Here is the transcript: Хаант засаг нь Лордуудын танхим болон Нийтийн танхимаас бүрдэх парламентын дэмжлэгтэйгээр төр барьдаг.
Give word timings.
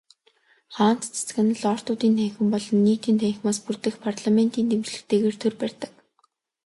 Хаант 0.75 1.01
засаг 1.07 1.37
нь 1.45 1.59
Лордуудын 1.61 2.13
танхим 2.19 2.47
болон 2.53 2.77
Нийтийн 2.85 3.17
танхимаас 3.21 3.59
бүрдэх 3.65 3.95
парламентын 4.05 4.65
дэмжлэгтэйгээр 4.67 5.35
төр 5.41 5.53
барьдаг. 5.61 5.91